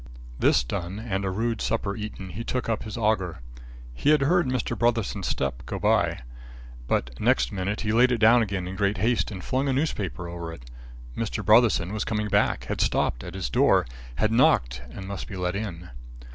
This 0.39 0.63
done 0.63 0.97
and 0.97 1.23
a 1.23 1.29
rude 1.29 1.61
supper 1.61 1.95
eaten, 1.95 2.29
he 2.31 2.43
took 2.43 2.67
up 2.67 2.81
his 2.81 2.97
auger. 2.97 3.39
He 3.93 4.09
had 4.09 4.21
heard 4.21 4.47
Mr. 4.47 4.75
Brotherson's 4.75 5.27
step 5.27 5.63
go 5.67 5.77
by. 5.77 6.21
But 6.87 7.11
next 7.19 7.51
minute 7.51 7.81
he 7.81 7.93
laid 7.93 8.11
it 8.11 8.17
down 8.17 8.41
again 8.41 8.67
in 8.67 8.75
great 8.75 8.97
haste 8.97 9.29
and 9.29 9.43
flung 9.43 9.67
a 9.69 9.73
newspaper 9.73 10.27
over 10.27 10.51
it. 10.53 10.65
Mr. 11.15 11.45
Brotherson 11.45 11.93
was 11.93 12.03
coming 12.03 12.29
back, 12.29 12.63
had 12.63 12.81
stopped 12.81 13.23
at 13.23 13.35
his 13.35 13.51
door, 13.51 13.85
had 14.15 14.31
knocked 14.31 14.81
and 14.89 15.07
must 15.07 15.27
be 15.27 15.35
let 15.35 15.55
in. 15.55 15.91